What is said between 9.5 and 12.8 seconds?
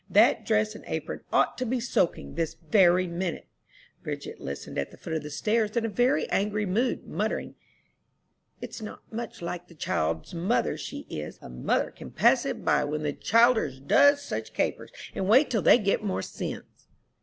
the child's mother she is. A mother can pass it